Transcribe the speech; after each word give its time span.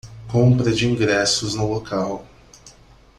Compra 0.27 0.71
de 0.73 0.87
ingressos 0.87 1.53
no 1.53 1.71
local 1.71 2.25